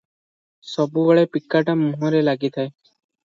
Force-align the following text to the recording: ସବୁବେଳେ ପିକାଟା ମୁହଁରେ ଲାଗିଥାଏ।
ସବୁବେଳେ 0.69 1.25
ପିକାଟା 1.37 1.75
ମୁହଁରେ 1.83 2.23
ଲାଗିଥାଏ। 2.31 2.73